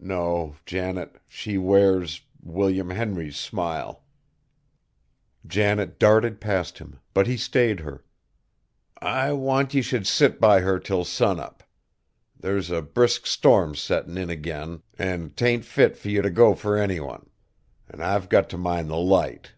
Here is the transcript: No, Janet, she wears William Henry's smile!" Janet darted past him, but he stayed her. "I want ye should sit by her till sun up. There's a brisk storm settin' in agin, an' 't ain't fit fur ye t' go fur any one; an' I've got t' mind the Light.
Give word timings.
No, 0.00 0.56
Janet, 0.66 1.20
she 1.28 1.56
wears 1.56 2.22
William 2.42 2.90
Henry's 2.90 3.36
smile!" 3.36 4.02
Janet 5.46 6.00
darted 6.00 6.40
past 6.40 6.78
him, 6.78 6.98
but 7.14 7.28
he 7.28 7.36
stayed 7.36 7.78
her. 7.78 8.02
"I 9.00 9.30
want 9.34 9.74
ye 9.74 9.82
should 9.82 10.04
sit 10.04 10.40
by 10.40 10.62
her 10.62 10.80
till 10.80 11.04
sun 11.04 11.38
up. 11.38 11.62
There's 12.36 12.72
a 12.72 12.82
brisk 12.82 13.24
storm 13.24 13.76
settin' 13.76 14.18
in 14.18 14.30
agin, 14.32 14.82
an' 14.98 15.30
't 15.36 15.44
ain't 15.46 15.64
fit 15.64 15.96
fur 15.96 16.08
ye 16.08 16.22
t' 16.22 16.28
go 16.30 16.56
fur 16.56 16.76
any 16.76 16.98
one; 16.98 17.30
an' 17.88 18.00
I've 18.00 18.28
got 18.28 18.50
t' 18.50 18.56
mind 18.56 18.90
the 18.90 18.96
Light. 18.96 19.52